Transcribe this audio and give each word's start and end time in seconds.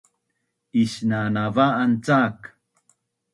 Isnanav’an 0.83 1.91
cak 2.05 2.39